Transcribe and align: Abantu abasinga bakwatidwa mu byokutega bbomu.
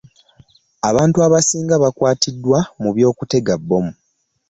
Abantu 0.89 1.17
abasinga 1.25 1.75
bakwatidwa 1.83 2.59
mu 2.81 2.89
byokutega 2.95 3.53
bbomu. 3.61 3.93